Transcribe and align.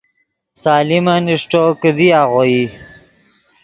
سلیمن 0.61 1.23
اݰٹو، 1.33 1.63
کیدی 1.81 2.07
آغوئی 2.21 2.59